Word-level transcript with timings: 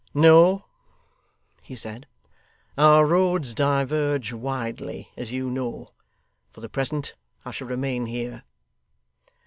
'No,' 0.15 0.65
he 1.61 1.75
said. 1.75 2.07
'Our 2.75 3.05
roads 3.05 3.53
diverge 3.53 4.33
widely, 4.33 5.09
as 5.15 5.31
you 5.31 5.51
know. 5.51 5.91
For 6.49 6.61
the 6.61 6.69
present, 6.69 7.13
I 7.45 7.51
shall 7.51 7.67
remain 7.67 8.07
here. 8.07 8.41